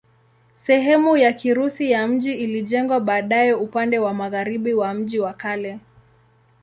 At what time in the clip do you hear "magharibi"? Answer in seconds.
4.13-4.73